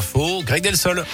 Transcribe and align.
infos, 0.00 0.44
Greg 0.44 0.62
Delsol. 0.62 1.04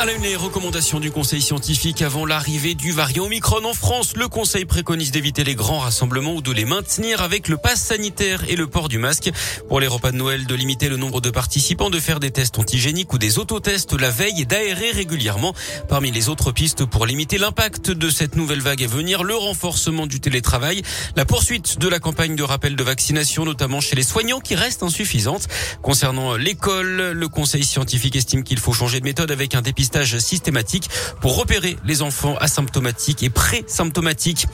À 0.00 0.04
la 0.04 0.12
une, 0.12 0.22
les 0.22 0.36
recommandations 0.36 1.00
du 1.00 1.10
Conseil 1.10 1.42
scientifique 1.42 2.02
avant 2.02 2.24
l'arrivée 2.24 2.76
du 2.76 2.92
variant 2.92 3.24
Omicron 3.24 3.64
en 3.64 3.74
France. 3.74 4.12
Le 4.16 4.28
Conseil 4.28 4.64
préconise 4.64 5.10
d'éviter 5.10 5.42
les 5.42 5.56
grands 5.56 5.80
rassemblements 5.80 6.34
ou 6.34 6.40
de 6.40 6.52
les 6.52 6.64
maintenir 6.64 7.20
avec 7.20 7.48
le 7.48 7.56
pass 7.56 7.82
sanitaire 7.82 8.44
et 8.48 8.54
le 8.54 8.68
port 8.68 8.88
du 8.88 8.98
masque. 8.98 9.32
Pour 9.66 9.80
les 9.80 9.88
repas 9.88 10.12
de 10.12 10.16
Noël, 10.16 10.46
de 10.46 10.54
limiter 10.54 10.88
le 10.88 10.96
nombre 10.96 11.20
de 11.20 11.30
participants, 11.30 11.90
de 11.90 11.98
faire 11.98 12.20
des 12.20 12.30
tests 12.30 12.60
antigéniques 12.60 13.12
ou 13.12 13.18
des 13.18 13.40
autotests 13.40 13.92
la 13.92 14.08
veille 14.08 14.42
et 14.42 14.44
d'aérer 14.44 14.92
régulièrement. 14.92 15.52
Parmi 15.88 16.12
les 16.12 16.28
autres 16.28 16.52
pistes 16.52 16.84
pour 16.84 17.04
limiter 17.04 17.36
l'impact 17.36 17.90
de 17.90 18.08
cette 18.08 18.36
nouvelle 18.36 18.60
vague 18.60 18.84
à 18.84 18.86
venir, 18.86 19.24
le 19.24 19.34
renforcement 19.34 20.06
du 20.06 20.20
télétravail, 20.20 20.82
la 21.16 21.24
poursuite 21.24 21.80
de 21.80 21.88
la 21.88 21.98
campagne 21.98 22.36
de 22.36 22.44
rappel 22.44 22.76
de 22.76 22.84
vaccination, 22.84 23.44
notamment 23.44 23.80
chez 23.80 23.96
les 23.96 24.04
soignants 24.04 24.38
qui 24.38 24.54
reste 24.54 24.84
insuffisante. 24.84 25.48
Concernant 25.82 26.36
l'école, 26.36 27.10
le 27.10 27.28
Conseil 27.28 27.64
scientifique 27.64 28.14
estime 28.14 28.44
qu'il 28.44 28.60
faut 28.60 28.72
changer 28.72 29.00
de 29.00 29.04
méthode 29.04 29.32
avec 29.32 29.56
un 29.56 29.60
dépistage 29.60 29.87
systématique 30.20 30.88
pour 31.20 31.36
repérer 31.36 31.76
les 31.84 32.02
enfants 32.02 32.36
asymptomatiques 32.36 33.22
et 33.22 33.30
pré-symptomatiques. 33.30 34.46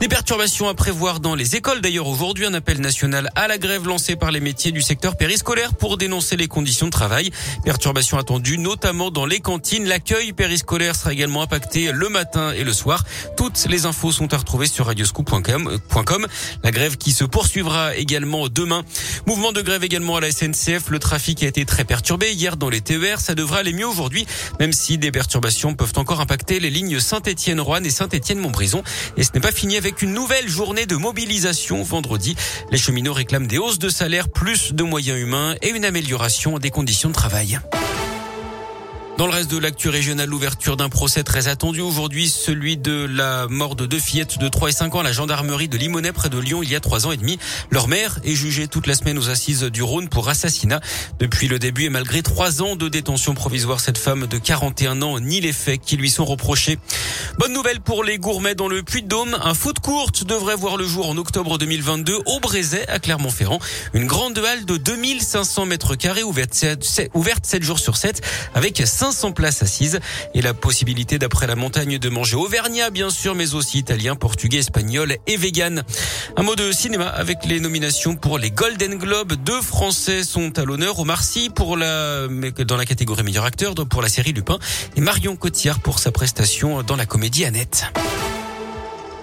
Des 0.00 0.08
perturbations 0.08 0.68
à 0.68 0.74
prévoir 0.74 1.20
dans 1.20 1.34
les 1.34 1.56
écoles. 1.56 1.80
D'ailleurs, 1.80 2.06
aujourd'hui, 2.06 2.46
un 2.46 2.54
appel 2.54 2.80
national 2.80 3.30
à 3.36 3.48
la 3.48 3.58
grève 3.58 3.86
lancé 3.86 4.16
par 4.16 4.30
les 4.30 4.40
métiers 4.40 4.72
du 4.72 4.82
secteur 4.82 5.16
périscolaire 5.16 5.74
pour 5.74 5.96
dénoncer 5.96 6.36
les 6.36 6.48
conditions 6.48 6.86
de 6.86 6.90
travail. 6.90 7.30
Perturbations 7.64 8.18
attendues 8.18 8.58
notamment 8.58 9.10
dans 9.10 9.26
les 9.26 9.40
cantines. 9.40 9.86
L'accueil 9.86 10.32
périscolaire 10.32 10.96
sera 10.96 11.12
également 11.12 11.42
impacté 11.42 11.92
le 11.92 12.08
matin 12.08 12.52
et 12.52 12.64
le 12.64 12.72
soir. 12.72 13.04
Toutes 13.36 13.66
les 13.68 13.86
infos 13.86 14.12
sont 14.12 14.32
à 14.34 14.36
retrouver 14.36 14.66
sur 14.66 14.86
radioscoop.com. 14.86 16.26
La 16.62 16.70
grève 16.70 16.96
qui 16.96 17.12
se 17.12 17.24
poursuivra 17.24 17.96
également 17.96 18.48
demain. 18.48 18.84
Mouvement 19.26 19.52
de 19.52 19.62
grève 19.62 19.84
également 19.84 20.16
à 20.16 20.20
la 20.20 20.30
SNCF. 20.30 20.90
Le 20.90 20.98
trafic 20.98 21.42
a 21.42 21.46
été 21.46 21.64
très 21.64 21.84
perturbé 21.84 22.32
hier 22.32 22.56
dans 22.56 22.68
les 22.68 22.80
TER. 22.80 23.20
Ça 23.20 23.34
devrait 23.34 23.60
aller 23.60 23.72
mieux 23.72 23.86
aujourd'hui, 23.86 24.26
même 24.58 24.72
si 24.72 24.79
des 24.88 25.10
perturbations 25.12 25.74
peuvent 25.74 25.92
encore 25.96 26.20
impacter 26.20 26.58
les 26.58 26.70
lignes 26.70 27.00
Saint-Étienne-Roanne 27.00 27.84
et 27.84 27.90
Saint-Étienne-Montbrison. 27.90 28.82
Et 29.16 29.24
ce 29.24 29.30
n'est 29.34 29.40
pas 29.40 29.52
fini 29.52 29.76
avec 29.76 30.00
une 30.02 30.12
nouvelle 30.12 30.48
journée 30.48 30.86
de 30.86 30.96
mobilisation 30.96 31.82
vendredi. 31.82 32.34
Les 32.70 32.78
cheminots 32.78 33.12
réclament 33.12 33.46
des 33.46 33.58
hausses 33.58 33.78
de 33.78 33.90
salaire, 33.90 34.28
plus 34.28 34.72
de 34.72 34.82
moyens 34.82 35.20
humains 35.20 35.54
et 35.60 35.68
une 35.68 35.84
amélioration 35.84 36.58
des 36.58 36.70
conditions 36.70 37.10
de 37.10 37.14
travail. 37.14 37.60
Dans 39.20 39.26
le 39.26 39.34
reste 39.34 39.50
de 39.50 39.58
l'actu 39.58 39.90
régionale, 39.90 40.30
l'ouverture 40.30 40.78
d'un 40.78 40.88
procès 40.88 41.22
très 41.24 41.46
attendu 41.46 41.82
aujourd'hui, 41.82 42.30
celui 42.30 42.78
de 42.78 43.04
la 43.04 43.48
mort 43.48 43.76
de 43.76 43.84
deux 43.84 43.98
fillettes 43.98 44.38
de 44.38 44.48
3 44.48 44.70
et 44.70 44.72
5 44.72 44.94
ans 44.94 45.00
à 45.00 45.02
la 45.02 45.12
gendarmerie 45.12 45.68
de 45.68 45.76
Limonest 45.76 46.14
près 46.14 46.30
de 46.30 46.38
Lyon 46.38 46.62
il 46.62 46.70
y 46.70 46.74
a 46.74 46.80
trois 46.80 47.06
ans 47.06 47.12
et 47.12 47.18
demi. 47.18 47.38
Leur 47.68 47.86
mère 47.86 48.18
est 48.24 48.34
jugée 48.34 48.66
toute 48.66 48.86
la 48.86 48.94
semaine 48.94 49.18
aux 49.18 49.28
assises 49.28 49.64
du 49.64 49.82
Rhône 49.82 50.08
pour 50.08 50.30
assassinat. 50.30 50.80
Depuis 51.18 51.48
le 51.48 51.58
début 51.58 51.84
et 51.84 51.90
malgré 51.90 52.22
trois 52.22 52.62
ans 52.62 52.76
de 52.76 52.88
détention 52.88 53.34
provisoire, 53.34 53.80
cette 53.80 53.98
femme 53.98 54.26
de 54.26 54.38
41 54.38 55.02
ans 55.02 55.20
nie 55.20 55.42
les 55.42 55.52
faits 55.52 55.82
qui 55.82 55.98
lui 55.98 56.08
sont 56.08 56.24
reprochés. 56.24 56.78
Bonne 57.38 57.52
nouvelle 57.52 57.80
pour 57.80 58.04
les 58.04 58.16
gourmets 58.16 58.54
dans 58.54 58.68
le 58.68 58.82
Puy-de-Dôme. 58.82 59.36
Un 59.42 59.52
foot 59.52 59.80
courte 59.80 60.24
devrait 60.24 60.56
voir 60.56 60.78
le 60.78 60.86
jour 60.86 61.06
en 61.10 61.18
octobre 61.18 61.58
2022 61.58 62.20
au 62.24 62.40
Brézet 62.40 62.88
à 62.88 62.98
Clermont-Ferrand. 62.98 63.58
Une 63.92 64.06
grande 64.06 64.38
halle 64.38 64.64
de 64.64 64.78
2500 64.78 65.66
mètres 65.66 65.94
carrés 65.94 66.22
ouverte 66.22 66.54
7, 66.54 67.10
ouverte 67.12 67.44
7 67.44 67.62
jours 67.62 67.78
sur 67.78 67.98
7 67.98 68.22
avec 68.54 68.80
500 69.10 69.32
places 69.32 69.62
assises 69.62 69.98
et 70.34 70.40
la 70.40 70.54
possibilité 70.54 71.18
d'après 71.18 71.48
la 71.48 71.56
montagne 71.56 71.98
de 71.98 72.08
manger 72.08 72.36
auvergnat 72.36 72.90
bien 72.90 73.10
sûr 73.10 73.34
mais 73.34 73.54
aussi 73.54 73.78
italien, 73.78 74.14
portugais, 74.14 74.58
espagnol 74.58 75.16
et 75.26 75.36
vegan. 75.36 75.82
Un 76.36 76.42
mot 76.44 76.54
de 76.54 76.70
cinéma 76.70 77.06
avec 77.06 77.44
les 77.44 77.58
nominations 77.58 78.14
pour 78.14 78.38
les 78.38 78.52
Golden 78.52 78.98
Globes. 78.98 79.32
Deux 79.32 79.60
Français 79.62 80.22
sont 80.22 80.56
à 80.60 80.64
l'honneur. 80.64 81.00
au 81.00 81.06
Sy 81.20 81.50
pour 81.50 81.76
la 81.76 82.28
dans 82.28 82.76
la 82.76 82.84
catégorie 82.84 83.24
meilleur 83.24 83.44
acteur 83.44 83.74
pour 83.74 84.00
la 84.00 84.08
série 84.08 84.32
Lupin 84.32 84.60
et 84.94 85.00
Marion 85.00 85.34
Cotillard 85.34 85.80
pour 85.80 85.98
sa 85.98 86.12
prestation 86.12 86.84
dans 86.84 86.96
la 86.96 87.06
comédie 87.06 87.44
Annette. 87.44 87.86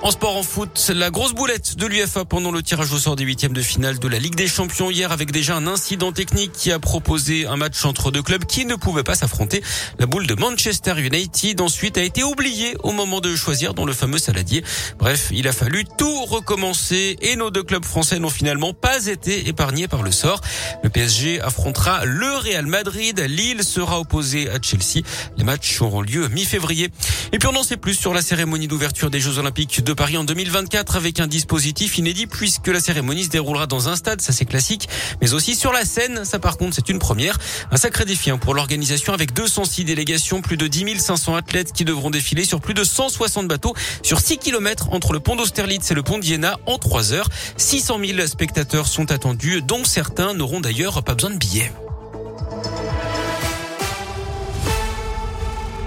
En 0.04 0.12
sport, 0.12 0.38
en 0.38 0.44
foot, 0.44 0.92
la 0.94 1.10
grosse 1.10 1.34
boulette 1.34 1.76
de 1.76 1.88
l'UFA 1.88 2.24
pendant 2.24 2.52
le 2.52 2.62
tirage 2.62 2.94
au 2.94 3.00
sort 3.00 3.16
des 3.16 3.24
huitièmes 3.24 3.54
de 3.54 3.64
finale 3.64 3.98
de 3.98 4.08
la 4.08 4.20
Ligue 4.20 4.36
des 4.36 4.48
Champions 4.48 4.92
hier 4.92 5.12
avec 5.12 5.32
déjà 5.32 5.56
un 5.56 5.66
incident 5.66 6.12
technique 6.12 6.52
qui 6.52 6.72
a 6.72 6.78
proposé 6.78 7.48
un 7.48 7.56
match 7.56 7.84
entre 7.84 8.12
deux 8.12 8.22
clubs 8.22 8.46
qui 8.46 8.66
ne 8.66 8.76
pouvaient 8.76 9.04
pas 9.04 9.16
s'affronter. 9.16 9.64
La 9.98 10.06
boule 10.06 10.28
de 10.28 10.36
Manchester 10.36 10.94
United 11.00 11.60
ensuite 11.62 11.98
a 11.98 12.04
été 12.04 12.24
oubliée 12.24 12.78
au 12.84 12.92
moment 12.92 13.22
de 13.22 13.36
choisir 13.36 13.74
dans 13.74 13.86
le 13.86 13.92
fameux 13.92 14.20
saladier. 14.20 14.64
Bref, 15.00 15.30
il 15.32 15.48
a 15.48 15.52
fallu 15.52 15.84
tout 15.98 16.26
recommencer 16.26 17.18
et 17.22 17.36
nos 17.36 17.50
deux 17.50 17.64
clubs 17.64 17.84
français 17.84 18.20
n'ont 18.20 18.30
finalement 18.30 18.74
pas 18.74 19.08
été 19.08 19.50
épargnés 19.50 19.88
par 19.88 20.04
le 20.04 20.12
sort. 20.12 20.42
Le 20.84 20.90
PSG 20.90 21.42
affrontera 21.42 22.06
le 22.06 22.38
Real 22.38 22.68
Madrid. 22.68 23.20
Lille 23.20 23.64
sera 23.64 24.00
opposé 24.00 24.48
à 24.48 24.62
Chelsea. 24.62 25.04
Les 25.38 25.44
matchs 25.44 25.82
auront 25.82 26.02
lieu 26.02 26.28
mi-février. 26.28 26.92
Et 27.34 27.40
puis 27.40 27.50
on 27.52 27.56
en 27.56 27.64
sait 27.64 27.78
plus 27.78 27.96
sur 27.96 28.14
la 28.14 28.22
cérémonie 28.22 28.68
d'ouverture 28.68 29.10
des 29.10 29.20
Jeux 29.20 29.40
Olympiques 29.40 29.84
de 29.88 29.94
Paris 29.94 30.18
en 30.18 30.26
2024 30.26 30.98
avec 30.98 31.22
un 31.22 31.28
dispositif 31.28 31.98
inédit 31.98 32.28
puisque 32.28 32.68
la 32.68 32.82
cérémonie 32.82 33.24
se 33.24 33.30
déroulera 33.30 33.68
dans 33.68 33.88
un 33.88 33.96
stade, 33.96 34.20
ça 34.20 34.34
c'est 34.34 34.44
classique, 34.44 34.90
mais 35.22 35.34
aussi 35.34 35.56
sur 35.56 35.72
la 35.72 35.86
scène, 35.86 36.26
ça 36.26 36.40
par 36.40 36.58
contre 36.58 36.76
c'est 36.76 36.90
une 36.90 37.00
première. 37.00 37.38
Un 37.72 37.78
sacré 37.78 38.04
défi 38.04 38.30
hein, 38.30 38.38
pour 38.38 38.54
l'organisation 38.54 39.14
avec 39.14 39.32
206 39.32 39.86
délégations, 39.86 40.42
plus 40.42 40.58
de 40.58 40.68
10 40.68 41.00
500 41.00 41.36
athlètes 41.36 41.72
qui 41.72 41.86
devront 41.86 42.10
défiler 42.10 42.44
sur 42.44 42.60
plus 42.60 42.74
de 42.74 42.84
160 42.84 43.48
bateaux 43.48 43.74
sur 44.04 44.20
6 44.20 44.40
km 44.40 44.90
entre 44.92 45.14
le 45.14 45.22
pont 45.22 45.38
d'Austerlitz 45.38 45.90
et 45.90 45.94
le 45.94 46.04
pont 46.04 46.18
d'Iéna 46.18 46.58
en 46.66 46.78
3 46.78 47.14
heures. 47.14 47.30
600 47.56 48.00
000 48.06 48.28
spectateurs 48.28 48.88
sont 48.88 49.10
attendus, 49.12 49.62
dont 49.62 49.86
certains 49.86 50.34
n'auront 50.34 50.60
d'ailleurs 50.60 51.02
pas 51.04 51.14
besoin 51.14 51.30
de 51.30 51.38
billets. 51.38 51.72